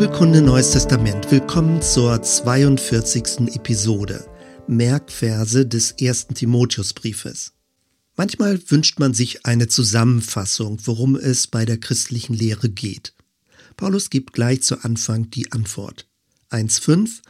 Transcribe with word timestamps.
Bibelkunde 0.00 0.40
Neues 0.40 0.70
Testament. 0.70 1.30
Willkommen 1.30 1.82
zur 1.82 2.22
42. 2.22 3.54
Episode. 3.54 4.24
Merkverse 4.66 5.66
des 5.66 5.90
ersten 5.90 6.32
Timotheusbriefes. 6.32 7.52
Manchmal 8.16 8.58
wünscht 8.70 8.98
man 8.98 9.12
sich 9.12 9.44
eine 9.44 9.68
Zusammenfassung, 9.68 10.78
worum 10.84 11.16
es 11.16 11.48
bei 11.48 11.66
der 11.66 11.76
christlichen 11.76 12.32
Lehre 12.32 12.70
geht. 12.70 13.12
Paulus 13.76 14.08
gibt 14.08 14.32
gleich 14.32 14.62
zu 14.62 14.82
Anfang 14.82 15.28
die 15.32 15.52
Antwort. 15.52 16.08
1.5 16.48 17.20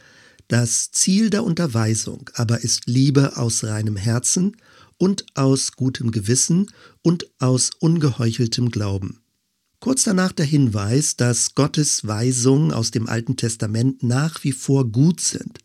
Das 0.47 0.91
Ziel 0.93 1.29
der 1.29 1.43
Unterweisung 1.43 2.29
aber 2.35 2.61
ist 2.61 2.83
Liebe 2.85 3.35
aus 3.35 3.65
reinem 3.65 3.97
Herzen 3.97 4.55
und 4.97 5.25
aus 5.33 5.73
gutem 5.73 6.11
Gewissen 6.11 6.71
und 7.01 7.25
aus 7.37 7.71
ungeheucheltem 7.79 8.71
Glauben. 8.71 9.20
Kurz 9.81 10.03
danach 10.03 10.31
der 10.31 10.45
Hinweis, 10.45 11.15
dass 11.15 11.55
Gottes 11.55 12.05
Weisungen 12.05 12.71
aus 12.71 12.91
dem 12.91 13.09
Alten 13.09 13.35
Testament 13.35 14.03
nach 14.03 14.43
wie 14.43 14.51
vor 14.51 14.85
gut 14.85 15.19
sind, 15.19 15.57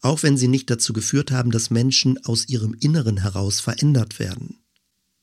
auch 0.00 0.22
wenn 0.22 0.38
sie 0.38 0.48
nicht 0.48 0.70
dazu 0.70 0.94
geführt 0.94 1.30
haben, 1.30 1.50
dass 1.50 1.68
Menschen 1.68 2.16
aus 2.24 2.48
ihrem 2.48 2.74
Inneren 2.80 3.18
heraus 3.18 3.60
verändert 3.60 4.18
werden. 4.18 4.56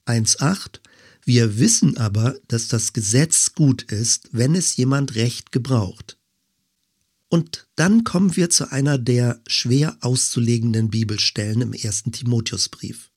1.8 0.06 0.80
Wir 1.26 1.58
wissen 1.58 1.98
aber, 1.98 2.36
dass 2.48 2.68
das 2.68 2.94
Gesetz 2.94 3.56
gut 3.56 3.82
ist, 3.82 4.30
wenn 4.32 4.54
es 4.54 4.78
jemand 4.78 5.16
recht 5.16 5.52
gebraucht. 5.52 6.20
Und 7.30 7.66
dann 7.76 8.04
kommen 8.04 8.36
wir 8.36 8.52
zu 8.52 8.72
einer 8.72 9.00
der 9.00 9.42
schwer 9.48 9.98
auszulegenden 10.02 10.92
Bibelstellen 10.92 11.62
im 11.62 11.74
ersten 11.74 12.12
Timotheusbrief. 12.12 13.10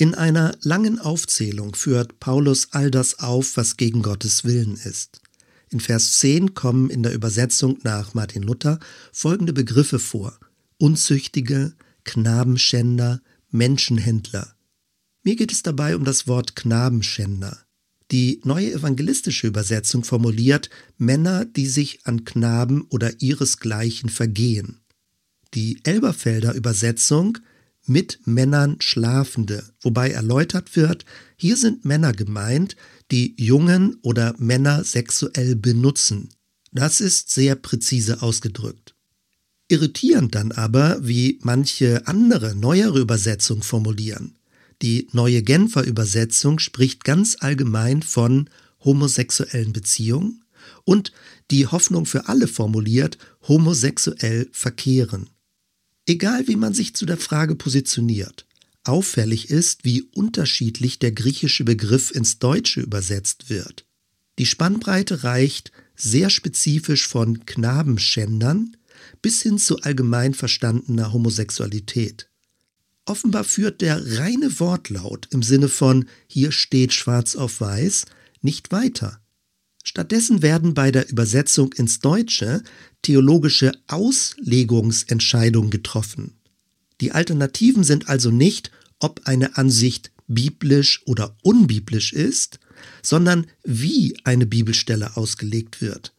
In 0.00 0.14
einer 0.14 0.56
langen 0.62 1.00
Aufzählung 1.00 1.74
führt 1.74 2.20
Paulus 2.20 2.68
all 2.70 2.88
das 2.88 3.18
auf, 3.18 3.56
was 3.56 3.76
gegen 3.76 4.02
Gottes 4.02 4.44
Willen 4.44 4.76
ist. 4.76 5.20
In 5.70 5.80
Vers 5.80 6.20
10 6.20 6.54
kommen 6.54 6.88
in 6.88 7.02
der 7.02 7.12
Übersetzung 7.12 7.78
nach 7.82 8.14
Martin 8.14 8.44
Luther 8.44 8.78
folgende 9.12 9.52
Begriffe 9.52 9.98
vor. 9.98 10.38
Unzüchtige, 10.78 11.74
Knabenschänder, 12.04 13.20
Menschenhändler. 13.50 14.54
Mir 15.24 15.34
geht 15.34 15.50
es 15.50 15.64
dabei 15.64 15.96
um 15.96 16.04
das 16.04 16.28
Wort 16.28 16.54
Knabenschänder. 16.54 17.58
Die 18.12 18.40
neue 18.44 18.72
evangelistische 18.72 19.48
Übersetzung 19.48 20.04
formuliert 20.04 20.70
Männer, 20.96 21.44
die 21.44 21.66
sich 21.66 22.06
an 22.06 22.24
Knaben 22.24 22.82
oder 22.82 23.20
ihresgleichen 23.20 24.10
vergehen. 24.10 24.78
Die 25.54 25.80
Elberfelder 25.82 26.54
Übersetzung 26.54 27.38
mit 27.88 28.20
Männern 28.24 28.76
Schlafende, 28.80 29.64
wobei 29.80 30.10
erläutert 30.10 30.76
wird, 30.76 31.04
hier 31.36 31.56
sind 31.56 31.84
Männer 31.84 32.12
gemeint, 32.12 32.76
die 33.10 33.34
Jungen 33.36 33.98
oder 34.02 34.34
Männer 34.38 34.84
sexuell 34.84 35.56
benutzen. 35.56 36.30
Das 36.72 37.00
ist 37.00 37.30
sehr 37.30 37.54
präzise 37.54 38.22
ausgedrückt. 38.22 38.94
Irritierend 39.68 40.34
dann 40.34 40.52
aber, 40.52 40.98
wie 41.06 41.38
manche 41.42 42.06
andere, 42.06 42.54
neuere 42.54 42.98
Übersetzungen 42.98 43.62
formulieren. 43.62 44.38
Die 44.80 45.08
neue 45.12 45.42
Genfer 45.42 45.82
Übersetzung 45.82 46.58
spricht 46.58 47.04
ganz 47.04 47.36
allgemein 47.40 48.02
von 48.02 48.48
homosexuellen 48.84 49.72
Beziehungen 49.72 50.44
und 50.84 51.12
die 51.50 51.66
Hoffnung 51.66 52.06
für 52.06 52.28
alle 52.28 52.46
formuliert 52.46 53.18
homosexuell 53.46 54.48
verkehren. 54.52 55.30
Egal 56.08 56.48
wie 56.48 56.56
man 56.56 56.72
sich 56.72 56.94
zu 56.94 57.04
der 57.04 57.18
Frage 57.18 57.54
positioniert, 57.54 58.46
auffällig 58.82 59.50
ist, 59.50 59.84
wie 59.84 60.00
unterschiedlich 60.14 60.98
der 60.98 61.12
griechische 61.12 61.64
Begriff 61.64 62.10
ins 62.10 62.38
Deutsche 62.38 62.80
übersetzt 62.80 63.50
wird. 63.50 63.84
Die 64.38 64.46
Spannbreite 64.46 65.22
reicht 65.22 65.70
sehr 65.94 66.30
spezifisch 66.30 67.06
von 67.06 67.44
Knabenschändern 67.44 68.74
bis 69.20 69.42
hin 69.42 69.58
zu 69.58 69.80
allgemein 69.80 70.32
verstandener 70.32 71.12
Homosexualität. 71.12 72.30
Offenbar 73.04 73.44
führt 73.44 73.82
der 73.82 74.18
reine 74.18 74.58
Wortlaut 74.60 75.28
im 75.30 75.42
Sinne 75.42 75.68
von 75.68 76.08
hier 76.26 76.52
steht 76.52 76.94
schwarz 76.94 77.36
auf 77.36 77.60
weiß 77.60 78.06
nicht 78.40 78.72
weiter. 78.72 79.20
Stattdessen 79.88 80.42
werden 80.42 80.74
bei 80.74 80.90
der 80.92 81.08
Übersetzung 81.08 81.72
ins 81.72 82.00
Deutsche 82.00 82.62
theologische 83.00 83.72
Auslegungsentscheidungen 83.86 85.70
getroffen. 85.70 86.34
Die 87.00 87.12
Alternativen 87.12 87.84
sind 87.84 88.06
also 88.06 88.30
nicht, 88.30 88.70
ob 88.98 89.22
eine 89.24 89.56
Ansicht 89.56 90.12
biblisch 90.26 91.00
oder 91.06 91.34
unbiblisch 91.42 92.12
ist, 92.12 92.60
sondern 93.02 93.46
wie 93.64 94.14
eine 94.24 94.44
Bibelstelle 94.44 95.16
ausgelegt 95.16 95.80
wird. 95.80 96.12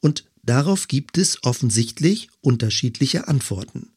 Und 0.00 0.24
darauf 0.42 0.88
gibt 0.88 1.18
es 1.18 1.44
offensichtlich 1.44 2.30
unterschiedliche 2.40 3.28
Antworten. 3.28 3.90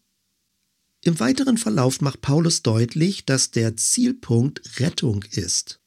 Im 1.01 1.21
weiteren 1.21 1.57
Verlauf 1.57 2.01
macht 2.01 2.19
Paulus 2.19 2.61
deutlich, 2.61 3.23
dass 3.23 3.51
der 3.51 3.77
Zielpunkt 3.77 4.81
Rettung 4.81 5.23
ist. 5.31 5.79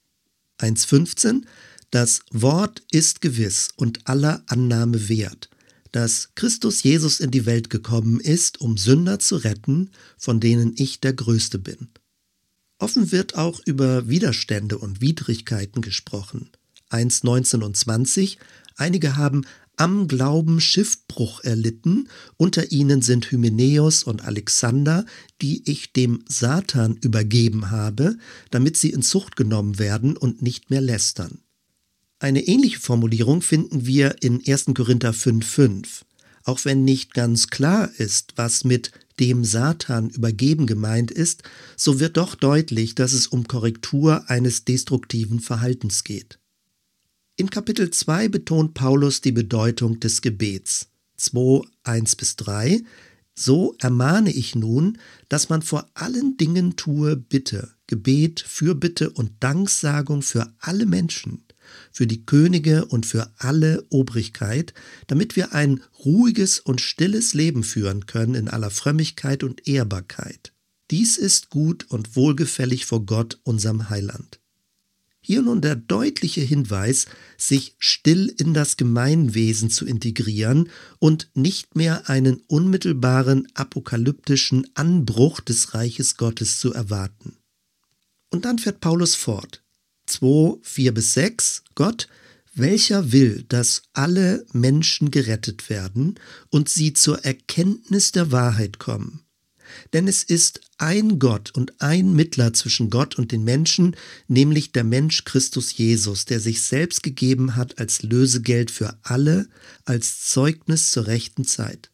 1.15 0.59 1.43
Das 1.91 2.21
Wort 2.31 2.83
ist 2.91 3.21
gewiss 3.21 3.69
und 3.77 4.09
aller 4.09 4.43
Annahme 4.47 5.09
wert, 5.09 5.49
dass 5.93 6.31
Christus 6.35 6.83
Jesus 6.83 7.21
in 7.21 7.31
die 7.31 7.47
Welt 7.47 7.71
gekommen 7.71 8.21
ist, 8.21 8.61
um 8.61 8.77
Sünder 8.77 9.19
zu 9.19 9.37
retten, 9.37 9.91
von 10.19 10.41
denen 10.41 10.75
ich 10.77 11.01
der 11.01 11.13
Größte 11.13 11.59
bin. 11.59 11.89
Offen 12.79 13.13
wird 13.13 13.37
auch 13.37 13.61
über 13.65 14.09
Widerstände 14.09 14.79
und 14.79 15.01
Widrigkeiten 15.01 15.81
gesprochen. 15.81 16.51
1, 16.91 17.23
19 17.23 17.63
und 17.63 17.77
20. 17.77 18.39
Einige 18.77 19.17
haben 19.17 19.47
am 19.77 20.09
Glauben 20.09 20.61
Schiffbruch 20.61 21.45
erlitten, 21.45 22.09
unter 22.37 22.73
ihnen 22.73 23.03
sind 23.03 23.31
Hymenäus 23.31 24.03
und 24.03 24.25
Alexander, 24.25 25.05
die 25.43 25.71
ich 25.71 25.93
dem 25.93 26.25
Satan 26.29 26.97
übergeben 26.97 27.71
habe, 27.71 28.17
damit 28.51 28.77
sie 28.77 28.91
in 28.91 29.03
Zucht 29.03 29.37
genommen 29.37 29.79
werden 29.79 30.17
und 30.17 30.43
nicht 30.43 30.71
mehr 30.71 30.81
lästern. 30.81 31.41
Eine 32.19 32.47
ähnliche 32.47 32.81
Formulierung 32.81 33.43
finden 33.43 33.85
wir 33.85 34.23
in 34.23 34.43
1. 34.47 34.67
Korinther 34.75 35.13
5,5. 35.13 36.03
Auch 36.45 36.65
wenn 36.65 36.85
nicht 36.85 37.13
ganz 37.13 37.49
klar 37.49 37.91
ist, 37.99 38.33
was 38.37 38.65
mit 38.65 38.91
dem 39.21 39.45
Satan 39.45 40.09
übergeben 40.09 40.67
gemeint 40.67 41.11
ist, 41.11 41.43
so 41.77 42.01
wird 42.01 42.17
doch 42.17 42.35
deutlich, 42.35 42.95
dass 42.95 43.13
es 43.13 43.27
um 43.27 43.47
Korrektur 43.47 44.31
eines 44.31 44.65
destruktiven 44.65 45.41
Verhaltens 45.41 46.05
geht. 46.05 46.39
In 47.37 47.51
Kapitel 47.51 47.91
2 47.91 48.29
betont 48.29 48.73
Paulus 48.73 49.21
die 49.21 49.33
Bedeutung 49.33 50.01
des 50.01 50.23
Gebets. 50.23 50.89
2, 51.19 51.67
1 51.83 52.17
bis 52.17 52.37
3. 52.37 52.83
So 53.35 53.75
ermahne 53.79 54.33
ich 54.33 54.55
nun, 54.55 54.97
dass 55.29 55.51
man 55.51 55.61
vor 55.61 55.87
allen 55.93 56.39
Dingen 56.39 56.77
tue 56.77 57.17
Bitte, 57.17 57.73
Gebet, 57.87 58.41
Fürbitte 58.41 59.11
und 59.11 59.33
Danksagung 59.41 60.23
für 60.23 60.51
alle 60.61 60.87
Menschen, 60.87 61.43
für 61.93 62.07
die 62.07 62.25
Könige 62.25 62.87
und 62.87 63.07
für 63.07 63.33
alle 63.39 63.87
Obrigkeit, 63.91 64.75
damit 65.07 65.37
wir 65.37 65.53
ein 65.53 65.83
ruhiges 66.05 66.61
und 66.61 66.81
stilles 66.81 67.35
Leben 67.35 67.63
führen 67.63 68.07
können 68.07 68.35
in 68.35 68.49
aller 68.49 68.71
Frömmigkeit 68.71 69.43
und 69.43 69.67
Ehrbarkeit. 69.69 70.53
Dies 70.91 71.17
ist 71.17 71.51
gut 71.51 71.87
und 71.89 72.15
wohlgefällig 72.17 72.87
vor 72.87 73.05
Gott, 73.05 73.41
unserem 73.43 73.91
Heiland. 73.91 74.39
Hier 75.21 75.43
nun 75.43 75.61
der 75.61 75.75
deutliche 75.75 76.43
Hinweis, 76.43 77.07
sich 77.37 77.75
still 77.81 78.33
in 78.39 78.55
das 78.55 78.77
Gemeinwesen 78.77 79.71
zu 79.71 79.85
integrieren 79.85 80.71
und 81.01 81.31
nicht 81.35 81.75
mehr 81.75 82.09
einen 82.09 82.37
unmittelbaren 82.47 83.49
apokalyptischen 83.55 84.69
Anbruch 84.75 85.41
des 85.41 85.75
Reiches 85.75 86.17
Gottes 86.17 86.61
zu 86.61 86.73
erwarten. 86.73 87.39
Und 88.31 88.45
dann 88.45 88.61
fährt 88.61 88.79
Paulus 88.79 89.17
fort. 89.17 89.65
2, 90.07 90.59
4 90.63 90.95
bis 90.95 91.15
6. 91.15 91.63
Gott, 91.75 92.09
welcher 92.55 93.13
will, 93.13 93.45
dass 93.49 93.83
alle 93.93 94.47
Menschen 94.53 95.11
gerettet 95.11 95.69
werden 95.69 96.19
und 96.49 96.69
sie 96.69 96.95
zur 96.95 97.25
Erkenntnis 97.25 98.13
der 98.13 98.33
Wahrheit 98.33 98.79
kommen. 98.79 99.21
Denn 99.93 100.09
es 100.09 100.23
ist 100.23 100.61
ein 100.79 101.19
Gott 101.19 101.51
und 101.55 101.81
ein 101.81 102.15
Mittler 102.15 102.53
zwischen 102.53 102.89
Gott 102.89 103.17
und 103.17 103.33
den 103.33 103.45
Menschen, 103.45 103.97
nämlich 104.29 104.73
der 104.73 104.85
Mensch 104.85 105.25
Christus 105.25 105.77
Jesus, 105.77 106.25
der 106.25 106.41
sich 106.41 106.63
selbst 106.63 107.03
gegeben 107.03 107.57
hat 107.57 107.79
als 107.79 108.03
Lösegeld 108.03 108.71
für 108.71 108.99
alle, 109.03 109.49
als 109.85 110.25
Zeugnis 110.25 110.93
zur 110.93 111.07
rechten 111.07 111.45
Zeit. 111.45 111.91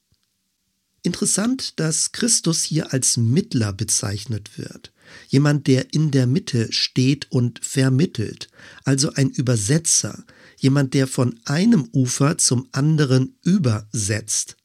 Interessant, 1.03 1.81
dass 1.81 2.13
Christus 2.13 2.63
hier 2.63 2.93
als 2.93 3.17
Mittler 3.17 3.73
bezeichnet 3.73 4.57
wird. 4.57 4.92
Jemand, 5.29 5.67
der 5.67 5.93
in 5.95 6.11
der 6.11 6.27
Mitte 6.27 6.73
steht 6.73 7.31
und 7.31 7.61
vermittelt, 7.63 8.49
also 8.85 9.13
ein 9.15 9.31
Übersetzer, 9.31 10.25
jemand, 10.57 10.95
der 10.95 11.07
von 11.07 11.39
einem 11.45 11.89
Ufer 11.93 12.39
zum 12.39 12.69
anderen 12.73 13.37
übersetzt. 13.43 14.57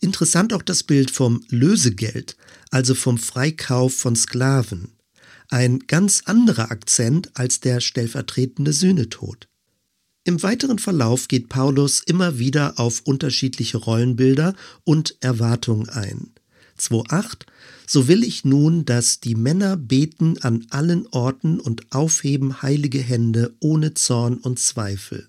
Interessant 0.00 0.52
auch 0.52 0.62
das 0.62 0.82
Bild 0.82 1.10
vom 1.10 1.44
Lösegeld, 1.48 2.36
also 2.70 2.94
vom 2.94 3.18
Freikauf 3.18 3.94
von 3.94 4.16
Sklaven. 4.16 4.92
Ein 5.48 5.80
ganz 5.80 6.22
anderer 6.24 6.70
Akzent 6.70 7.30
als 7.34 7.60
der 7.60 7.80
stellvertretende 7.80 8.72
Sühnetod. 8.72 9.48
Im 10.24 10.42
weiteren 10.42 10.78
Verlauf 10.78 11.28
geht 11.28 11.48
Paulus 11.48 12.00
immer 12.04 12.38
wieder 12.38 12.78
auf 12.78 13.02
unterschiedliche 13.04 13.78
Rollenbilder 13.78 14.54
und 14.84 15.16
Erwartungen 15.20 15.88
ein. 15.88 16.32
2.8 16.82 17.46
So 17.86 18.08
will 18.08 18.24
ich 18.24 18.44
nun, 18.44 18.84
dass 18.84 19.20
die 19.20 19.34
Männer 19.34 19.76
beten 19.76 20.38
an 20.42 20.66
allen 20.70 21.06
Orten 21.08 21.60
und 21.60 21.92
aufheben 21.92 22.62
heilige 22.62 23.00
Hände 23.00 23.54
ohne 23.60 23.94
Zorn 23.94 24.38
und 24.38 24.58
Zweifel. 24.58 25.28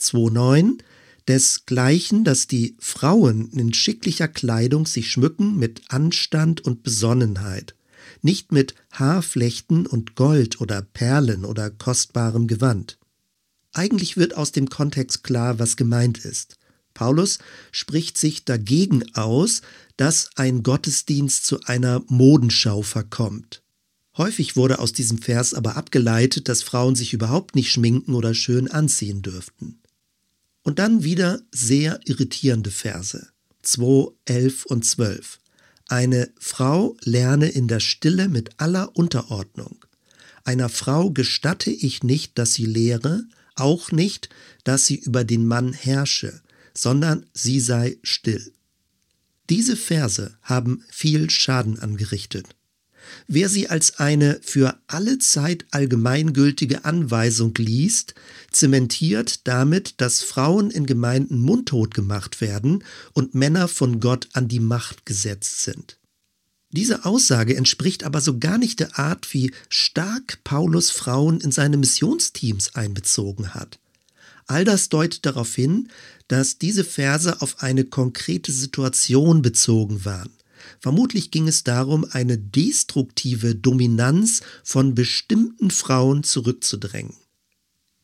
2.9 0.00 0.78
Desgleichen, 1.26 2.24
dass 2.24 2.46
die 2.46 2.76
Frauen 2.78 3.48
in 3.50 3.72
schicklicher 3.72 4.28
Kleidung 4.28 4.86
sich 4.86 5.10
schmücken 5.10 5.56
mit 5.58 5.82
Anstand 5.88 6.60
und 6.60 6.82
Besonnenheit, 6.82 7.74
nicht 8.20 8.52
mit 8.52 8.74
Haarflechten 8.92 9.86
und 9.86 10.16
Gold 10.16 10.60
oder 10.60 10.82
Perlen 10.82 11.46
oder 11.46 11.70
kostbarem 11.70 12.46
Gewand. 12.46 12.98
Eigentlich 13.72 14.16
wird 14.18 14.36
aus 14.36 14.52
dem 14.52 14.68
Kontext 14.68 15.24
klar, 15.24 15.58
was 15.58 15.76
gemeint 15.76 16.18
ist. 16.18 16.56
Paulus 16.94 17.38
spricht 17.72 18.16
sich 18.16 18.44
dagegen 18.44 19.14
aus, 19.14 19.62
dass 19.96 20.30
ein 20.36 20.62
Gottesdienst 20.62 21.44
zu 21.44 21.60
einer 21.64 22.02
Modenschau 22.08 22.82
verkommt. 22.82 23.62
Häufig 24.16 24.56
wurde 24.56 24.78
aus 24.78 24.92
diesem 24.92 25.18
Vers 25.18 25.54
aber 25.54 25.76
abgeleitet, 25.76 26.48
dass 26.48 26.62
Frauen 26.62 26.94
sich 26.94 27.12
überhaupt 27.12 27.56
nicht 27.56 27.70
schminken 27.70 28.14
oder 28.14 28.32
schön 28.32 28.70
anziehen 28.70 29.22
dürften. 29.22 29.80
Und 30.62 30.78
dann 30.78 31.02
wieder 31.02 31.42
sehr 31.50 32.00
irritierende 32.04 32.70
Verse. 32.70 33.28
2, 33.62 34.12
11 34.24 34.66
und 34.66 34.84
12. 34.84 35.40
Eine 35.88 36.30
Frau 36.38 36.96
lerne 37.02 37.48
in 37.48 37.68
der 37.68 37.80
Stille 37.80 38.28
mit 38.28 38.50
aller 38.58 38.96
Unterordnung. 38.96 39.84
Einer 40.44 40.68
Frau 40.68 41.10
gestatte 41.10 41.70
ich 41.70 42.02
nicht, 42.02 42.38
dass 42.38 42.54
sie 42.54 42.66
lehre, 42.66 43.24
auch 43.56 43.92
nicht, 43.92 44.28
dass 44.62 44.86
sie 44.86 44.96
über 44.96 45.24
den 45.24 45.46
Mann 45.46 45.72
herrsche, 45.72 46.40
sondern 46.76 47.26
sie 47.32 47.60
sei 47.60 47.98
still. 48.02 48.52
Diese 49.50 49.76
Verse 49.76 50.36
haben 50.42 50.82
viel 50.90 51.30
Schaden 51.30 51.78
angerichtet. 51.78 52.54
Wer 53.26 53.48
sie 53.48 53.68
als 53.68 53.98
eine 53.98 54.40
für 54.42 54.78
alle 54.86 55.18
Zeit 55.18 55.66
allgemeingültige 55.70 56.84
Anweisung 56.84 57.54
liest, 57.58 58.14
zementiert 58.50 59.46
damit, 59.46 60.00
dass 60.00 60.22
Frauen 60.22 60.70
in 60.70 60.86
Gemeinden 60.86 61.38
mundtot 61.38 61.94
gemacht 61.94 62.40
werden 62.40 62.82
und 63.12 63.34
Männer 63.34 63.68
von 63.68 64.00
Gott 64.00 64.28
an 64.32 64.48
die 64.48 64.60
Macht 64.60 65.04
gesetzt 65.04 65.60
sind. 65.64 65.98
Diese 66.70 67.04
Aussage 67.04 67.56
entspricht 67.56 68.02
aber 68.02 68.20
so 68.20 68.38
gar 68.38 68.58
nicht 68.58 68.80
der 68.80 68.98
Art, 68.98 69.32
wie 69.32 69.52
stark 69.68 70.42
Paulus 70.42 70.90
Frauen 70.90 71.40
in 71.40 71.52
seine 71.52 71.76
Missionsteams 71.76 72.74
einbezogen 72.74 73.54
hat. 73.54 73.78
All 74.46 74.64
das 74.64 74.88
deutet 74.88 75.24
darauf 75.26 75.54
hin, 75.54 75.88
dass 76.28 76.58
diese 76.58 76.84
Verse 76.84 77.40
auf 77.40 77.62
eine 77.62 77.84
konkrete 77.84 78.52
Situation 78.52 79.42
bezogen 79.42 80.04
waren. 80.04 80.30
Vermutlich 80.80 81.30
ging 81.30 81.48
es 81.48 81.64
darum, 81.64 82.06
eine 82.10 82.38
destruktive 82.38 83.54
Dominanz 83.54 84.42
von 84.62 84.94
bestimmten 84.94 85.70
Frauen 85.70 86.22
zurückzudrängen. 86.24 87.14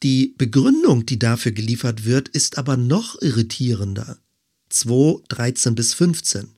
Die 0.03 0.35
Begründung, 0.39 1.05
die 1.05 1.19
dafür 1.19 1.53
geliefert 1.53 2.05
wird, 2.05 2.29
ist 2.29 2.59
aber 2.59 2.77
noch 2.77 3.21
irritierender. 3.21 4.19
2, 4.71 5.23
13 5.29 5.75
bis 5.75 5.95
15. 5.95 6.49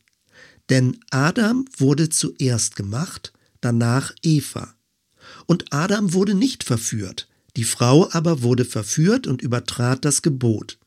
Denn 0.70 0.98
Adam 1.10 1.64
wurde 1.76 2.08
zuerst 2.08 2.76
gemacht, 2.76 3.32
danach 3.60 4.12
Eva. 4.22 4.74
Und 5.46 5.72
Adam 5.72 6.12
wurde 6.12 6.34
nicht 6.34 6.62
verführt, 6.62 7.28
die 7.56 7.64
Frau 7.64 8.08
aber 8.12 8.42
wurde 8.42 8.64
verführt 8.64 9.26
und 9.26 9.42
übertrat 9.42 10.04
das 10.04 10.22
Gebot. 10.22 10.78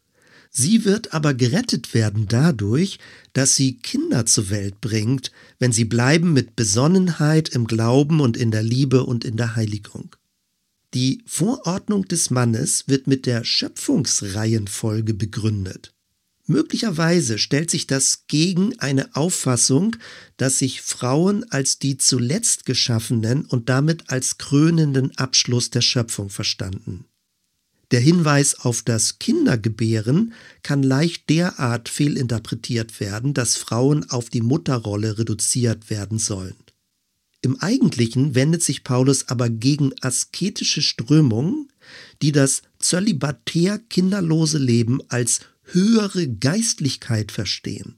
Sie 0.49 0.85
wird 0.85 1.13
aber 1.13 1.33
gerettet 1.33 1.93
werden 1.93 2.27
dadurch, 2.27 2.97
dass 3.33 3.55
sie 3.55 3.77
Kinder 3.77 4.25
zur 4.25 4.49
Welt 4.49 4.79
bringt, 4.79 5.31
wenn 5.59 5.71
sie 5.73 5.85
bleiben 5.85 6.31
mit 6.31 6.55
Besonnenheit 6.55 7.49
im 7.49 7.67
Glauben 7.67 8.21
und 8.21 8.37
in 8.37 8.51
der 8.51 8.63
Liebe 8.63 9.03
und 9.03 9.25
in 9.25 9.35
der 9.35 9.55
Heiligung. 9.55 10.15
Die 10.93 11.21
Vorordnung 11.25 12.07
des 12.07 12.29
Mannes 12.29 12.87
wird 12.87 13.05
mit 13.05 13.25
der 13.25 13.43
Schöpfungsreihenfolge 13.43 15.13
begründet. 15.13 15.94
Möglicherweise 16.47 17.39
stellt 17.39 17.71
sich 17.71 17.87
das 17.87 18.27
gegen 18.27 18.77
eine 18.79 19.15
Auffassung, 19.15 19.95
dass 20.37 20.59
sich 20.59 20.81
Frauen 20.81 21.43
als 21.51 21.79
die 21.79 21.97
zuletzt 21.97 22.65
Geschaffenen 22.65 23.45
und 23.45 23.67
damit 23.69 24.09
als 24.09 24.37
krönenden 24.37 25.17
Abschluss 25.17 25.71
der 25.71 25.81
Schöpfung 25.81 26.29
verstanden. 26.29 27.05
Der 27.91 27.99
Hinweis 27.99 28.59
auf 28.59 28.83
das 28.83 29.19
Kindergebären 29.19 30.33
kann 30.63 30.83
leicht 30.83 31.29
derart 31.29 31.89
fehlinterpretiert 31.89 32.99
werden, 32.99 33.33
dass 33.33 33.57
Frauen 33.57 34.09
auf 34.09 34.29
die 34.29 34.41
Mutterrolle 34.41 35.17
reduziert 35.17 35.89
werden 35.89 36.19
sollen. 36.19 36.55
Im 37.41 37.59
Eigentlichen 37.61 38.33
wendet 38.33 38.63
sich 38.63 38.83
Paulus 38.83 39.29
aber 39.29 39.49
gegen 39.49 39.93
asketische 40.01 40.81
Strömungen, 40.81 41.69
die 42.23 42.31
das 42.31 42.63
zölibatär 42.79 43.77
kinderlose 43.77 44.57
Leben 44.57 44.99
als 45.09 45.41
höhere 45.65 46.27
Geistlichkeit 46.27 47.31
verstehen. 47.31 47.97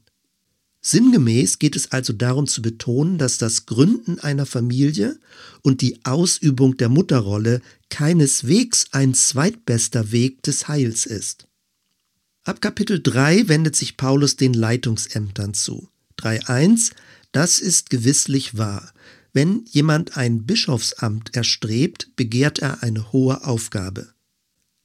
Sinngemäß 0.80 1.58
geht 1.58 1.76
es 1.76 1.92
also 1.92 2.12
darum 2.12 2.46
zu 2.46 2.62
betonen, 2.62 3.18
dass 3.18 3.36
das 3.36 3.66
Gründen 3.66 4.20
einer 4.20 4.46
Familie 4.46 5.18
und 5.62 5.80
die 5.80 6.04
Ausübung 6.04 6.76
der 6.76 6.88
Mutterrolle 6.88 7.60
keineswegs 7.90 8.86
ein 8.92 9.12
zweitbester 9.12 10.12
Weg 10.12 10.42
des 10.42 10.68
Heils 10.68 11.04
ist. 11.04 11.46
Ab 12.44 12.60
Kapitel 12.62 13.02
3 13.02 13.48
wendet 13.48 13.76
sich 13.76 13.96
Paulus 13.96 14.36
den 14.36 14.54
Leitungsämtern 14.54 15.52
zu. 15.52 15.90
3.1 16.18 16.92
Das 17.32 17.60
ist 17.60 17.90
gewisslich 17.90 18.56
wahr. 18.56 18.92
Wenn 19.34 19.64
jemand 19.66 20.16
ein 20.16 20.46
Bischofsamt 20.46 21.36
erstrebt, 21.36 22.16
begehrt 22.16 22.60
er 22.60 22.82
eine 22.82 23.12
hohe 23.12 23.44
Aufgabe. 23.44 24.08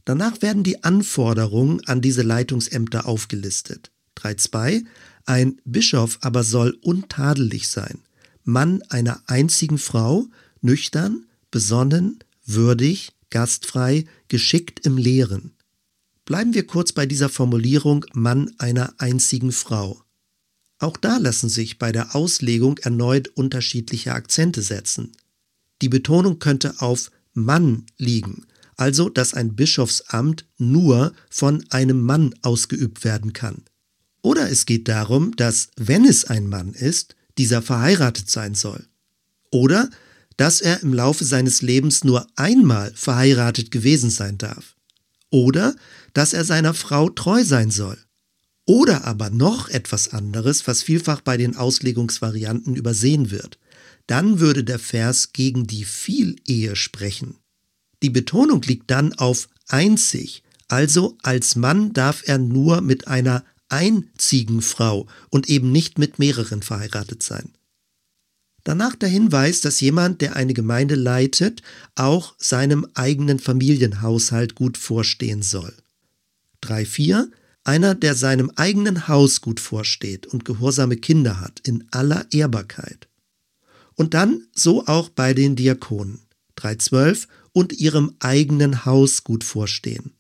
Danach 0.06 0.42
werden 0.42 0.64
die 0.64 0.84
Anforderungen 0.84 1.86
an 1.86 2.02
diese 2.02 2.24
Leitungsämter 2.24 3.08
aufgelistet. 3.08 3.92
3.2 4.18 4.84
Ein 5.26 5.62
Bischof 5.64 6.20
aber 6.22 6.44
soll 6.44 6.78
untadelig 6.82 7.68
sein, 7.68 8.00
Mann 8.44 8.82
einer 8.90 9.24
einzigen 9.28 9.78
Frau, 9.78 10.28
nüchtern, 10.62 11.26
besonnen, 11.52 12.20
würdig, 12.46 13.14
gastfrei, 13.30 14.06
geschickt 14.28 14.86
im 14.86 14.98
Lehren. 14.98 15.54
Bleiben 16.26 16.54
wir 16.54 16.68
kurz 16.68 16.92
bei 16.92 17.06
dieser 17.06 17.30
Formulierung 17.30 18.06
Mann 18.14 18.52
einer 18.58 18.94
einzigen 18.98 19.52
Frau. 19.52 20.02
Auch 20.80 20.98
da 20.98 21.18
lassen 21.18 21.50
sich 21.50 21.80
bei 21.80 21.92
der 21.92 22.16
Auslegung 22.16 22.78
erneut 22.80 23.30
unterschiedliche 23.30 24.14
Akzente 24.14 24.62
setzen. 24.62 25.14
Die 25.82 25.90
Betonung 25.90 26.40
könnte 26.40 26.76
auf 26.80 27.12
Mann 27.34 27.86
liegen, 27.98 28.46
also 28.78 29.10
dass 29.10 29.34
ein 29.34 29.56
Bischofsamt 29.56 30.46
nur 30.58 31.14
von 31.30 31.64
einem 31.70 32.02
Mann 32.02 32.34
ausgeübt 32.42 33.04
werden 33.04 33.34
kann. 33.34 33.64
Oder 34.22 34.50
es 34.50 34.66
geht 34.66 34.88
darum, 34.88 35.36
dass, 35.36 35.70
wenn 35.76 36.06
es 36.06 36.26
ein 36.26 36.48
Mann 36.48 36.74
ist, 36.74 37.16
dieser 37.38 37.62
verheiratet 37.62 38.30
sein 38.30 38.56
soll. 38.56 38.86
Oder 39.52 39.90
dass 40.38 40.62
er 40.62 40.82
im 40.82 40.94
Laufe 40.94 41.26
seines 41.26 41.62
Lebens 41.62 42.04
nur 42.04 42.26
einmal 42.36 42.92
verheiratet 42.96 43.70
gewesen 43.70 44.10
sein 44.10 44.38
darf. 44.38 44.76
Oder 45.30 45.76
dass 46.14 46.34
er 46.34 46.46
seiner 46.46 46.74
Frau 46.74 47.10
treu 47.10 47.44
sein 47.44 47.70
soll. 47.70 47.98
Oder 48.66 49.04
aber 49.06 49.30
noch 49.30 49.68
etwas 49.68 50.14
anderes, 50.14 50.68
was 50.68 50.84
vielfach 50.84 51.22
bei 51.22 51.38
den 51.38 51.56
Auslegungsvarianten 51.56 52.76
übersehen 52.76 53.30
wird. 53.30 53.60
Dann 54.08 54.40
würde 54.40 54.64
der 54.64 54.80
Vers 54.80 55.34
gegen 55.34 55.68
die 55.68 55.86
Vielehe 55.86 56.76
sprechen. 56.76 57.38
Die 58.04 58.10
Betonung 58.10 58.62
liegt 58.64 58.92
dann 58.92 59.14
auf 59.14 59.48
einzig, 59.70 60.44
also 60.68 61.18
als 61.24 61.56
Mann 61.56 61.94
darf 61.94 62.24
er 62.26 62.38
nur 62.38 62.82
mit 62.82 63.08
einer 63.08 63.44
einzigen 63.70 64.62
Frau 64.62 65.08
und 65.30 65.50
eben 65.50 65.72
nicht 65.72 65.98
mit 65.98 66.20
mehreren 66.20 66.62
verheiratet 66.62 67.24
sein. 67.24 67.54
Danach 68.66 68.96
der 68.96 69.10
Hinweis, 69.10 69.62
dass 69.62 69.82
jemand, 69.82 70.22
der 70.22 70.36
eine 70.36 70.54
Gemeinde 70.54 70.96
leitet, 70.96 71.62
auch 71.96 72.36
seinem 72.38 72.86
eigenen 72.94 73.40
Familienhaushalt 73.40 74.56
gut 74.56 74.78
vorstehen 74.78 75.42
soll. 75.42 75.74
3.4. 76.64 77.28
Einer, 77.66 77.96
der 77.96 78.16
seinem 78.16 78.52
eigenen 78.56 79.08
Haus 79.08 79.42
gut 79.42 79.60
vorsteht 79.60 80.28
und 80.28 80.46
gehorsame 80.46 80.98
Kinder 80.98 81.40
hat, 81.40 81.62
in 81.66 81.88
aller 81.92 82.26
Ehrbarkeit. 82.32 83.08
Und 83.96 84.14
dann 84.14 84.48
so 84.54 84.86
auch 84.88 85.10
bei 85.10 85.34
den 85.34 85.56
Diakonen. 85.56 86.20
3.12 86.58 87.28
und 87.54 87.74
ihrem 87.74 88.16
eigenen 88.20 88.86
Haus 88.86 89.24
gut 89.24 89.44
vorstehen. 89.44 90.14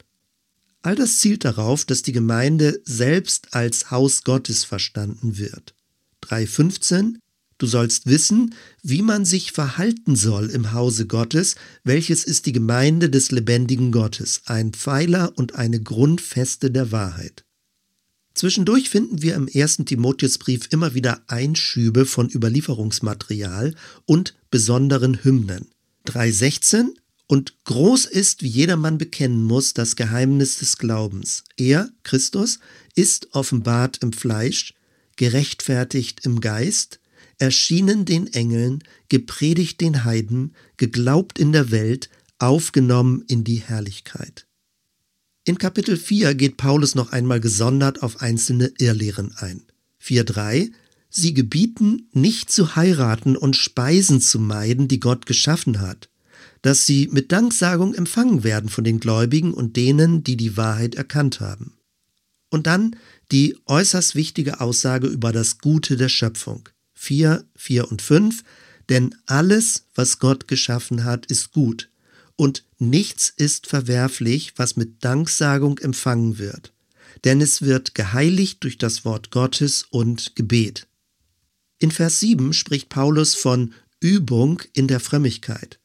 All 0.81 0.95
das 0.95 1.19
zielt 1.19 1.45
darauf, 1.45 1.85
dass 1.85 2.01
die 2.01 2.11
Gemeinde 2.11 2.81
selbst 2.85 3.53
als 3.53 3.91
Haus 3.91 4.23
Gottes 4.23 4.63
verstanden 4.63 5.37
wird. 5.37 5.75
3.15 6.23 7.15
Du 7.57 7.67
sollst 7.67 8.07
wissen, 8.07 8.55
wie 8.81 9.01
man 9.01 9.23
sich 9.23 9.53
verhalten 9.53 10.15
soll 10.17 10.49
im 10.49 10.73
Hause 10.73 11.07
Gottes, 11.07 11.55
welches 11.83 12.25
ist 12.25 12.45
die 12.45 12.51
Gemeinde 12.51 13.09
des 13.09 13.31
lebendigen 13.31 13.91
Gottes, 13.91 14.41
ein 14.45 14.73
Pfeiler 14.73 15.31
und 15.37 15.55
eine 15.55 15.81
Grundfeste 15.81 16.71
der 16.71 16.91
Wahrheit. 16.91 17.45
Zwischendurch 18.33 18.89
finden 18.89 19.21
wir 19.21 19.35
im 19.35 19.47
ersten 19.47 19.85
Timotheusbrief 19.85 20.67
immer 20.71 20.93
wieder 20.95 21.23
Einschübe 21.27 22.05
von 22.05 22.29
Überlieferungsmaterial 22.29 23.75
und 24.05 24.35
besonderen 24.49 25.23
Hymnen. 25.23 25.67
3.16 26.07 26.87
und 27.27 27.63
groß 27.63 28.05
ist, 28.05 28.43
wie 28.43 28.47
jedermann 28.47 28.97
bekennen 28.97 29.43
muss, 29.43 29.73
das 29.73 29.95
Geheimnis 29.95 30.59
des 30.59 30.77
Glaubens. 30.77 31.43
Er, 31.57 31.89
Christus, 32.03 32.59
ist 32.95 33.33
offenbart 33.33 33.99
im 34.03 34.13
Fleisch, 34.13 34.73
gerechtfertigt 35.15 36.25
im 36.25 36.41
Geist, 36.41 36.99
erschienen 37.37 38.05
den 38.05 38.27
Engeln, 38.27 38.83
gepredigt 39.09 39.81
den 39.81 40.03
Heiden, 40.03 40.55
geglaubt 40.77 41.39
in 41.39 41.51
der 41.51 41.71
Welt, 41.71 42.09
aufgenommen 42.39 43.23
in 43.27 43.43
die 43.43 43.61
Herrlichkeit. 43.61 44.47
In 45.45 45.57
Kapitel 45.57 45.97
4 45.97 46.35
geht 46.35 46.57
Paulus 46.57 46.95
noch 46.95 47.11
einmal 47.11 47.39
gesondert 47.39 48.01
auf 48.01 48.21
einzelne 48.21 48.71
Irrlehren 48.77 49.33
ein. 49.37 49.63
4.3 50.01 50.71
Sie 51.15 51.35
gebieten, 51.35 52.09
nicht 52.11 52.51
zu 52.51 52.75
heiraten 52.75 53.37
und 53.37 53.55
Speisen 53.55 54.19
zu 54.19 54.39
meiden, 54.39 54.87
die 54.87 54.99
Gott 54.99 55.27
geschaffen 55.27 55.79
hat, 55.79 56.09
dass 56.63 56.85
sie 56.85 57.09
mit 57.11 57.31
Danksagung 57.31 57.93
empfangen 57.93 58.43
werden 58.43 58.69
von 58.69 58.83
den 58.83 58.99
Gläubigen 58.99 59.53
und 59.53 59.75
denen, 59.75 60.23
die 60.23 60.37
die 60.37 60.57
Wahrheit 60.57 60.95
erkannt 60.95 61.39
haben. 61.39 61.77
Und 62.49 62.67
dann 62.67 62.95
die 63.31 63.55
äußerst 63.65 64.15
wichtige 64.15 64.61
Aussage 64.61 65.07
über 65.07 65.31
das 65.31 65.59
Gute 65.59 65.97
der 65.97 66.09
Schöpfung. 66.09 66.69
4, 66.95 67.43
4 67.55 67.91
und 67.91 68.01
5, 68.01 68.43
denn 68.89 69.13
alles, 69.25 69.87
was 69.93 70.19
Gott 70.19 70.47
geschaffen 70.47 71.03
hat, 71.03 71.25
ist 71.25 71.51
gut, 71.51 71.89
und 72.35 72.65
nichts 72.79 73.31
ist 73.35 73.67
verwerflich, 73.67 74.53
was 74.55 74.77
mit 74.77 75.03
Danksagung 75.03 75.77
empfangen 75.79 76.37
wird, 76.37 76.73
denn 77.25 77.41
es 77.41 77.61
wird 77.61 77.93
geheiligt 77.93 78.63
durch 78.63 78.77
das 78.77 79.03
Wort 79.03 79.31
Gottes 79.31 79.85
und 79.89 80.35
Gebet. 80.35 80.87
In 81.79 81.91
Vers 81.91 82.21
7 82.21 82.53
spricht 82.53 82.87
Paulus 82.89 83.35
von 83.35 83.73
Übung 83.99 84.61
in 84.73 84.87
der 84.87 84.99
Frömmigkeit. 84.99 85.79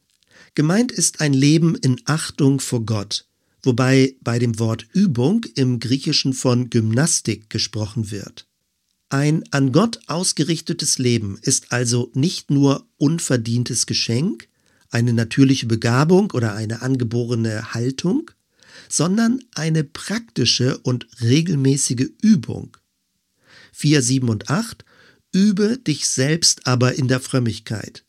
Gemeint 0.59 0.91
ist 0.91 1.21
ein 1.21 1.35
Leben 1.35 1.77
in 1.77 2.01
Achtung 2.07 2.59
vor 2.59 2.85
Gott, 2.85 3.29
wobei 3.63 4.17
bei 4.23 4.41
dem 4.41 4.59
Wort 4.59 4.89
Übung 4.93 5.45
im 5.55 5.79
Griechischen 5.79 6.33
von 6.33 6.69
Gymnastik 6.69 7.49
gesprochen 7.49 8.11
wird. 8.11 8.49
Ein 9.09 9.45
an 9.53 9.71
Gott 9.71 10.01
ausgerichtetes 10.09 10.99
Leben 10.99 11.39
ist 11.43 11.71
also 11.71 12.11
nicht 12.13 12.51
nur 12.51 12.89
unverdientes 12.97 13.87
Geschenk, 13.87 14.49
eine 14.91 15.13
natürliche 15.13 15.67
Begabung 15.67 16.33
oder 16.33 16.57
eine 16.57 16.83
angeborene 16.83 17.73
Haltung, 17.73 18.29
sondern 18.89 19.39
eine 19.55 19.85
praktische 19.85 20.79
und 20.79 21.07
regelmäßige 21.21 22.11
Übung. 22.21 22.77
4, 23.75 24.03
7 24.03 24.29
und 24.29 24.51
8 24.51 24.85
Übe 25.31 25.79
dich 25.79 26.09
selbst 26.09 26.67
aber 26.67 26.97
in 26.97 27.07
der 27.07 27.21
Frömmigkeit. 27.21 28.05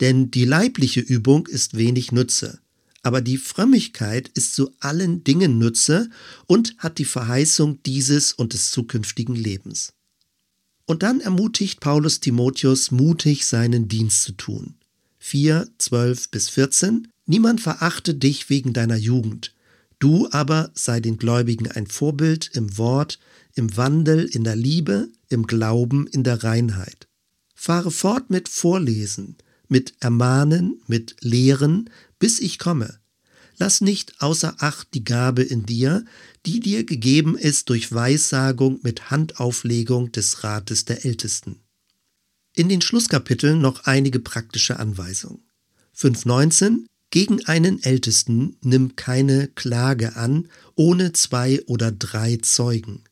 Denn 0.00 0.30
die 0.30 0.44
leibliche 0.44 1.00
Übung 1.00 1.46
ist 1.46 1.76
wenig 1.76 2.12
Nütze, 2.12 2.60
aber 3.02 3.20
die 3.20 3.38
Frömmigkeit 3.38 4.28
ist 4.34 4.54
zu 4.54 4.72
allen 4.80 5.22
Dingen 5.24 5.58
Nütze 5.58 6.10
und 6.46 6.74
hat 6.78 6.98
die 6.98 7.04
Verheißung 7.04 7.82
dieses 7.84 8.32
und 8.32 8.52
des 8.52 8.70
zukünftigen 8.72 9.36
Lebens. 9.36 9.92
Und 10.86 11.02
dann 11.02 11.20
ermutigt 11.20 11.80
Paulus 11.80 12.20
Timotheus, 12.20 12.90
mutig 12.90 13.46
seinen 13.46 13.88
Dienst 13.88 14.22
zu 14.22 14.32
tun. 14.32 14.74
4, 15.18 15.68
12 15.78 16.30
bis 16.30 16.48
14. 16.50 17.08
Niemand 17.26 17.60
verachte 17.60 18.14
dich 18.14 18.48
wegen 18.50 18.72
deiner 18.72 18.96
Jugend. 18.96 19.54
Du 19.98 20.28
aber 20.30 20.70
sei 20.74 21.00
den 21.00 21.16
Gläubigen 21.16 21.70
ein 21.70 21.86
Vorbild 21.86 22.50
im 22.52 22.78
Wort, 22.78 23.18
im 23.54 23.76
Wandel, 23.76 24.24
in 24.24 24.44
der 24.44 24.56
Liebe, 24.56 25.08
im 25.28 25.46
Glauben, 25.46 26.06
in 26.06 26.22
der 26.22 26.44
Reinheit. 26.44 27.08
Fahre 27.54 27.90
fort 27.90 28.30
mit 28.30 28.48
Vorlesen, 28.48 29.36
mit 29.68 29.94
Ermahnen, 30.00 30.80
mit 30.86 31.16
Lehren, 31.20 31.90
bis 32.18 32.40
ich 32.40 32.58
komme. 32.58 32.98
Lass 33.58 33.80
nicht 33.80 34.20
außer 34.20 34.56
Acht 34.58 34.88
die 34.94 35.04
Gabe 35.04 35.42
in 35.42 35.64
dir, 35.64 36.04
die 36.44 36.60
dir 36.60 36.84
gegeben 36.84 37.36
ist 37.38 37.70
durch 37.70 37.92
Weissagung 37.92 38.80
mit 38.82 39.10
Handauflegung 39.10 40.12
des 40.12 40.44
Rates 40.44 40.84
der 40.84 41.04
Ältesten. 41.04 41.60
In 42.54 42.68
den 42.68 42.80
Schlusskapiteln 42.80 43.60
noch 43.60 43.84
einige 43.84 44.18
praktische 44.18 44.78
Anweisungen. 44.78 45.42
5.19 45.96 46.86
Gegen 47.10 47.44
einen 47.46 47.82
Ältesten 47.82 48.56
nimm 48.62 48.96
keine 48.96 49.48
Klage 49.48 50.16
an, 50.16 50.48
ohne 50.74 51.12
zwei 51.12 51.62
oder 51.66 51.92
drei 51.92 52.36
Zeugen. 52.36 53.04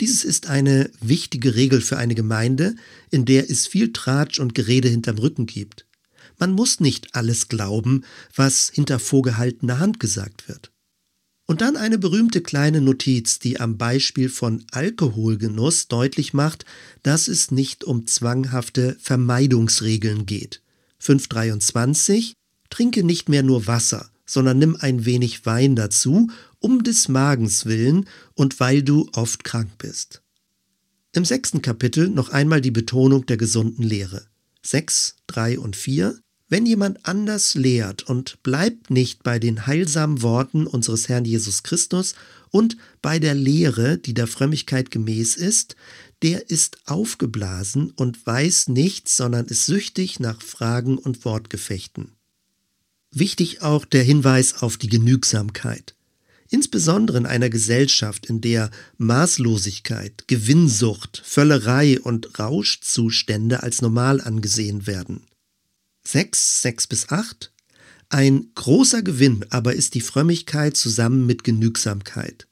Dieses 0.00 0.24
ist 0.24 0.48
eine 0.48 0.90
wichtige 1.00 1.54
Regel 1.56 1.80
für 1.80 1.96
eine 1.98 2.14
Gemeinde, 2.14 2.76
in 3.10 3.24
der 3.24 3.50
es 3.50 3.66
viel 3.66 3.92
Tratsch 3.92 4.38
und 4.38 4.54
Gerede 4.54 4.88
hinterm 4.88 5.18
Rücken 5.18 5.46
gibt. 5.46 5.86
Man 6.38 6.52
muss 6.52 6.78
nicht 6.78 7.14
alles 7.16 7.48
glauben, 7.48 8.04
was 8.34 8.70
hinter 8.72 9.00
vorgehaltener 9.00 9.80
Hand 9.80 9.98
gesagt 9.98 10.48
wird. 10.48 10.70
Und 11.46 11.62
dann 11.62 11.76
eine 11.76 11.98
berühmte 11.98 12.42
kleine 12.42 12.80
Notiz, 12.80 13.38
die 13.38 13.58
am 13.58 13.78
Beispiel 13.78 14.28
von 14.28 14.64
Alkoholgenuss 14.70 15.88
deutlich 15.88 16.34
macht, 16.34 16.64
dass 17.02 17.26
es 17.26 17.50
nicht 17.50 17.84
um 17.84 18.06
zwanghafte 18.06 18.96
Vermeidungsregeln 19.00 20.26
geht. 20.26 20.62
523 20.98 22.34
Trinke 22.70 23.02
nicht 23.02 23.28
mehr 23.28 23.42
nur 23.42 23.66
Wasser, 23.66 24.10
sondern 24.26 24.58
nimm 24.58 24.76
ein 24.76 25.06
wenig 25.06 25.46
Wein 25.46 25.74
dazu, 25.74 26.30
um 26.60 26.82
des 26.82 27.08
Magens 27.08 27.66
willen 27.66 28.08
und 28.34 28.60
weil 28.60 28.82
du 28.82 29.08
oft 29.12 29.44
krank 29.44 29.70
bist. 29.78 30.22
Im 31.12 31.24
sechsten 31.24 31.62
Kapitel 31.62 32.08
noch 32.08 32.30
einmal 32.30 32.60
die 32.60 32.70
Betonung 32.70 33.26
der 33.26 33.36
gesunden 33.36 33.82
Lehre. 33.82 34.26
6, 34.62 35.16
3 35.26 35.58
und 35.58 35.76
4 35.76 36.18
wenn 36.48 36.64
jemand 36.64 37.04
anders 37.04 37.54
lehrt 37.54 38.02
und 38.04 38.42
bleibt 38.42 38.90
nicht 38.90 39.22
bei 39.22 39.38
den 39.38 39.66
heilsamen 39.66 40.22
Worten 40.22 40.66
unseres 40.66 41.08
Herrn 41.08 41.26
Jesus 41.26 41.62
Christus 41.62 42.14
und 42.50 42.78
bei 43.02 43.18
der 43.18 43.34
Lehre, 43.34 43.98
die 43.98 44.14
der 44.14 44.26
Frömmigkeit 44.26 44.90
gemäß 44.90 45.36
ist, 45.36 45.76
der 46.22 46.50
ist 46.50 46.78
aufgeblasen 46.86 47.90
und 47.90 48.26
weiß 48.26 48.68
nichts, 48.68 49.16
sondern 49.16 49.46
ist 49.46 49.66
süchtig 49.66 50.20
nach 50.20 50.40
Fragen 50.40 50.96
und 50.96 51.24
Wortgefechten. 51.26 52.12
Wichtig 53.10 53.60
auch 53.60 53.84
der 53.84 54.02
Hinweis 54.02 54.62
auf 54.62 54.78
die 54.78 54.88
Genügsamkeit. 54.88 55.94
Insbesondere 56.50 57.18
in 57.18 57.26
einer 57.26 57.50
Gesellschaft, 57.50 58.26
in 58.26 58.40
der 58.40 58.70
Maßlosigkeit, 58.96 60.26
Gewinnsucht, 60.28 61.22
Völlerei 61.24 62.00
und 62.00 62.38
Rauschzustände 62.38 63.62
als 63.62 63.82
normal 63.82 64.20
angesehen 64.20 64.86
werden. 64.86 65.26
6, 66.04 66.62
6 66.62 66.86
bis 66.86 67.08
8. 67.10 67.52
Ein 68.08 68.50
großer 68.54 69.02
Gewinn 69.02 69.44
aber 69.50 69.74
ist 69.74 69.94
die 69.94 70.00
Frömmigkeit 70.00 70.74
zusammen 70.76 71.26
mit 71.26 71.44
Genügsamkeit. 71.44 72.48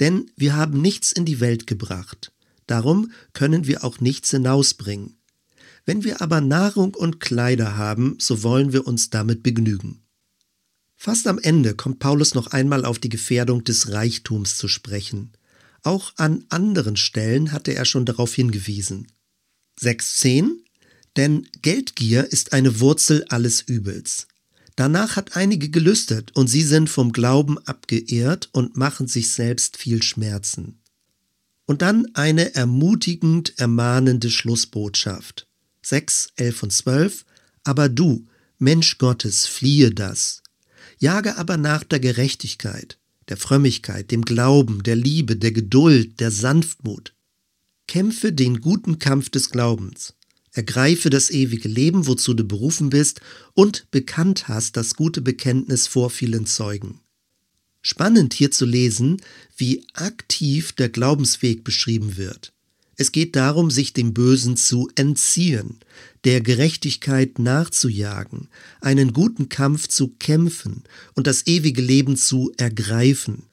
Denn 0.00 0.30
wir 0.36 0.56
haben 0.56 0.80
nichts 0.80 1.12
in 1.12 1.26
die 1.26 1.40
Welt 1.40 1.66
gebracht, 1.66 2.32
darum 2.66 3.12
können 3.34 3.66
wir 3.66 3.84
auch 3.84 4.00
nichts 4.00 4.30
hinausbringen. 4.30 5.18
Wenn 5.84 6.04
wir 6.04 6.22
aber 6.22 6.40
Nahrung 6.40 6.94
und 6.94 7.20
Kleider 7.20 7.76
haben, 7.76 8.16
so 8.18 8.42
wollen 8.42 8.72
wir 8.72 8.86
uns 8.86 9.10
damit 9.10 9.42
begnügen. 9.42 10.05
Fast 10.96 11.26
am 11.26 11.38
Ende 11.38 11.74
kommt 11.74 11.98
Paulus 11.98 12.34
noch 12.34 12.48
einmal 12.48 12.84
auf 12.84 12.98
die 12.98 13.08
Gefährdung 13.08 13.64
des 13.64 13.92
Reichtums 13.92 14.56
zu 14.56 14.66
sprechen. 14.68 15.32
Auch 15.82 16.12
an 16.16 16.44
anderen 16.48 16.96
Stellen 16.96 17.52
hatte 17.52 17.74
er 17.74 17.84
schon 17.84 18.06
darauf 18.06 18.34
hingewiesen. 18.34 19.06
6.10 19.80 20.66
denn 21.16 21.48
Geldgier 21.62 22.30
ist 22.30 22.52
eine 22.52 22.80
Wurzel 22.80 23.24
alles 23.28 23.62
Übels. 23.62 24.28
Danach 24.76 25.16
hat 25.16 25.36
einige 25.36 25.70
gelüstet 25.70 26.36
und 26.36 26.48
sie 26.48 26.62
sind 26.62 26.90
vom 26.90 27.12
Glauben 27.12 27.58
abgeehrt 27.66 28.50
und 28.52 28.76
machen 28.76 29.08
sich 29.08 29.30
selbst 29.30 29.78
viel 29.78 30.02
Schmerzen. 30.02 30.78
Und 31.64 31.82
dann 31.82 32.06
eine 32.14 32.54
ermutigend 32.54 33.58
ermahnende 33.58 34.30
Schlussbotschaft. 34.30 35.48
6, 35.82 36.28
11 36.36 36.62
und 36.62 36.72
12. 36.72 37.24
Aber 37.64 37.88
du, 37.88 38.26
Mensch 38.58 38.98
Gottes, 38.98 39.46
fliehe 39.46 39.90
das. 39.90 40.42
Jage 40.98 41.36
aber 41.36 41.56
nach 41.56 41.84
der 41.84 42.00
Gerechtigkeit, 42.00 42.98
der 43.28 43.36
Frömmigkeit, 43.36 44.10
dem 44.10 44.24
Glauben, 44.24 44.82
der 44.82 44.96
Liebe, 44.96 45.36
der 45.36 45.52
Geduld, 45.52 46.20
der 46.20 46.30
Sanftmut. 46.30 47.14
Kämpfe 47.86 48.32
den 48.32 48.60
guten 48.60 48.98
Kampf 48.98 49.30
des 49.30 49.50
Glaubens. 49.50 50.14
Ergreife 50.52 51.10
das 51.10 51.30
ewige 51.30 51.68
Leben, 51.68 52.06
wozu 52.06 52.32
du 52.32 52.44
berufen 52.44 52.88
bist, 52.88 53.20
und 53.52 53.90
bekannt 53.90 54.48
hast 54.48 54.76
das 54.76 54.94
gute 54.94 55.20
Bekenntnis 55.20 55.86
vor 55.86 56.08
vielen 56.08 56.46
Zeugen. 56.46 57.00
Spannend 57.82 58.32
hier 58.32 58.50
zu 58.50 58.64
lesen, 58.64 59.20
wie 59.56 59.86
aktiv 59.92 60.72
der 60.72 60.88
Glaubensweg 60.88 61.62
beschrieben 61.62 62.16
wird. 62.16 62.52
Es 62.96 63.12
geht 63.12 63.36
darum, 63.36 63.70
sich 63.70 63.92
dem 63.92 64.14
Bösen 64.14 64.56
zu 64.56 64.88
entziehen, 64.94 65.78
der 66.24 66.40
Gerechtigkeit 66.40 67.38
nachzujagen, 67.38 68.48
einen 68.80 69.12
guten 69.12 69.48
Kampf 69.48 69.86
zu 69.88 70.08
kämpfen 70.18 70.84
und 71.14 71.26
das 71.26 71.46
ewige 71.46 71.82
Leben 71.82 72.16
zu 72.16 72.52
ergreifen. 72.56 73.44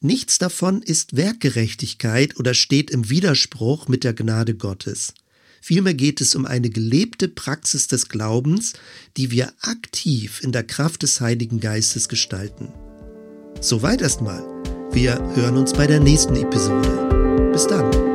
Nichts 0.00 0.38
davon 0.38 0.82
ist 0.82 1.16
Werkgerechtigkeit 1.16 2.36
oder 2.38 2.54
steht 2.54 2.90
im 2.90 3.08
Widerspruch 3.08 3.88
mit 3.88 4.04
der 4.04 4.14
Gnade 4.14 4.54
Gottes. 4.54 5.14
Vielmehr 5.60 5.94
geht 5.94 6.20
es 6.20 6.34
um 6.34 6.44
eine 6.44 6.70
gelebte 6.70 7.28
Praxis 7.28 7.86
des 7.86 8.08
Glaubens, 8.08 8.72
die 9.16 9.30
wir 9.30 9.52
aktiv 9.60 10.40
in 10.42 10.50
der 10.50 10.64
Kraft 10.64 11.04
des 11.04 11.20
Heiligen 11.20 11.60
Geistes 11.60 12.08
gestalten. 12.08 12.72
Soweit 13.60 14.02
erstmal. 14.02 14.42
Wir 14.90 15.14
hören 15.36 15.56
uns 15.56 15.72
bei 15.72 15.86
der 15.86 16.00
nächsten 16.00 16.34
Episode. 16.34 17.50
Bis 17.52 17.68
dann. 17.68 18.11